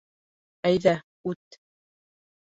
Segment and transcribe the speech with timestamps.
[0.69, 0.95] Әйҙә,
[1.33, 1.61] үт.